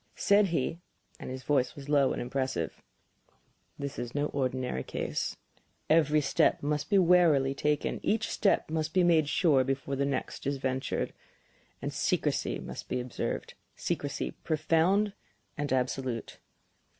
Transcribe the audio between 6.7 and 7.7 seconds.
be warily